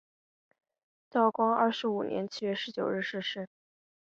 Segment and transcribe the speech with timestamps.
[1.11, 3.47] 道光二十五年七月十九日逝世。